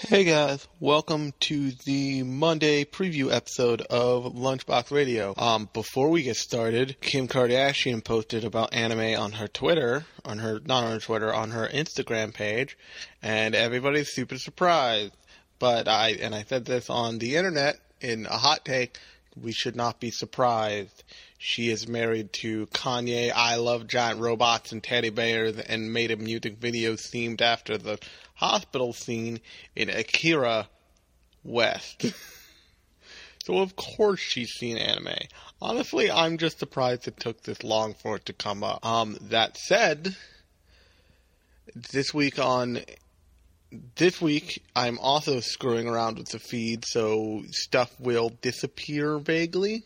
[0.00, 5.34] Hey guys, welcome to the Monday preview episode of Lunchbox Radio.
[5.36, 10.60] Um, before we get started, Kim Kardashian posted about anime on her Twitter, on her,
[10.64, 12.78] not on her Twitter, on her Instagram page,
[13.24, 15.16] and everybody's super surprised.
[15.58, 19.00] But I, and I said this on the internet in a hot take,
[19.42, 21.04] we should not be surprised.
[21.38, 23.32] She is married to Kanye.
[23.34, 27.98] I love giant robots and teddy bears and made a music video themed after the
[28.34, 29.40] hospital scene
[29.74, 30.68] in Akira
[31.44, 32.06] West.
[33.44, 35.14] so of course she's seen anime.
[35.60, 38.84] Honestly, I'm just surprised it took this long for it to come up.
[38.84, 40.16] Um, that said,
[41.74, 42.80] this week on
[43.96, 49.84] this week I'm also screwing around with the feed, so stuff will disappear vaguely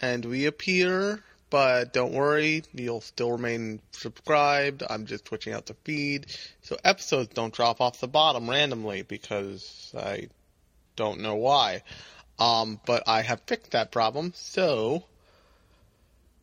[0.00, 4.82] and reappear but don't worry, you'll still remain subscribed.
[4.88, 6.26] I'm just switching out the feed.
[6.62, 10.28] So episodes don't drop off the bottom randomly because I
[10.96, 11.82] don't know why.
[12.38, 15.04] Um, but I have fixed that problem, so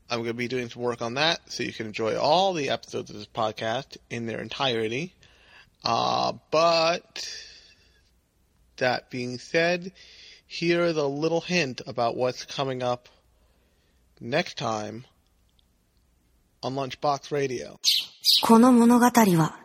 [0.10, 2.70] I'm going to be doing some work on that so you can enjoy all the
[2.70, 5.14] episodes of this podcast in their entirety.
[5.85, 7.29] Uh, but
[8.77, 9.93] that being said,
[10.47, 13.09] here is a little hint about what's coming up
[14.21, 15.05] next time
[16.63, 17.79] on Lunchbox Radio.
[18.43, 19.59] この物語は、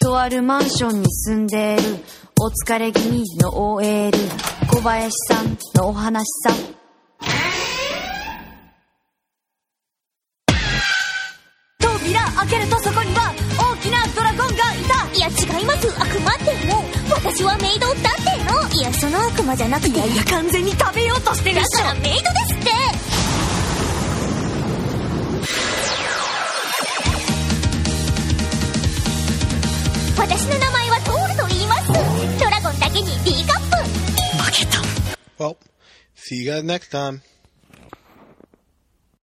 [0.00, 1.82] とあるマンションに住んでいる
[2.40, 4.10] お疲れ気味の OL
[4.68, 6.54] 小林さんのお話さ。
[15.27, 15.87] や違います。
[15.99, 16.83] 悪魔っても
[17.13, 18.69] 私はメイドだっての。
[18.71, 19.89] いやその悪魔じゃなくて。
[19.89, 21.77] いやいや完全に食べようとしてるしょ。
[21.79, 22.53] からメイドです。
[22.53, 22.71] って
[30.17, 31.87] 私の名前はトールと言います。
[32.39, 33.77] ドラゴンだけに D カップ。
[34.43, 34.79] 負けた。
[35.43, 35.57] Well,
[36.15, 37.21] see you guys next time.